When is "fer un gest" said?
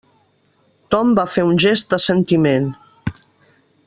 1.35-1.91